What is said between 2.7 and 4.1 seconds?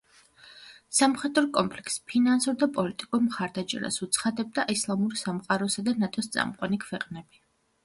პოლიტიკურ მხარდაჭერას